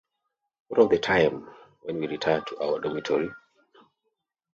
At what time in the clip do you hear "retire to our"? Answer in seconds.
2.07-2.79